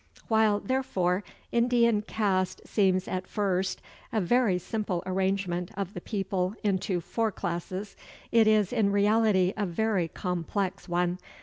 [0.29, 7.01] While, therefore, Indian caste seems at first a very simple arrangement of the people into
[7.01, 7.95] four classes,
[8.31, 11.19] it is in reality a very complex one.